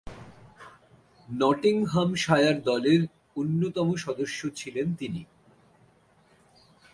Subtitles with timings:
[1.29, 3.01] Nottinghamshire দলের
[3.35, 5.21] অন্যতম সদস্য ছিলেন তিনি।